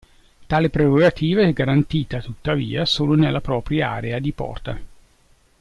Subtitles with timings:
[0.47, 4.79] Tale prerogativa è garantita tuttavia solo nella propria area di porta.